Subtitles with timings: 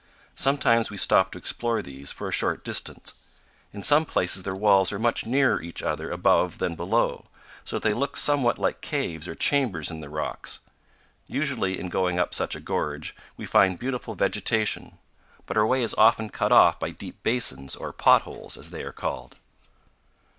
[0.33, 3.13] Sometimes we stop to explore these for a short distance.
[3.71, 7.25] In some places their walls are much nearer each other above than below,
[7.63, 10.57] so that they look somewhat like caves or chambers in the rocks.
[11.27, 14.97] Usually, in going up such a gorge, we find beautiful vegetation;
[15.45, 18.91] but our way is often cut off by deep basins, or "potholes," as they are
[18.91, 19.35] called.